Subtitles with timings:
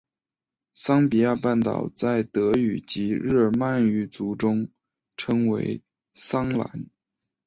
[0.73, 4.67] 桑比亚半岛在德语及日耳曼语族中
[5.15, 6.87] 称为桑兰。